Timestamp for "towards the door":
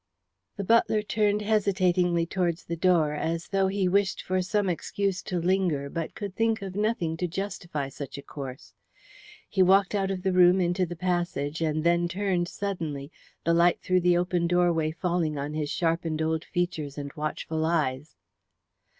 2.25-3.13